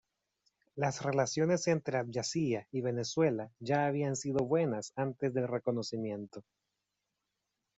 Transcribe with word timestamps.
Las 0.73 1.03
relaciones 1.03 1.67
entre 1.67 1.99
Abjasia 1.99 2.67
y 2.71 2.81
Venezuela 2.81 3.51
ya 3.59 3.85
habían 3.85 4.15
sido 4.15 4.43
buenas 4.47 4.93
antes 4.95 5.31
del 5.31 5.47
reconocimiento. 5.47 6.43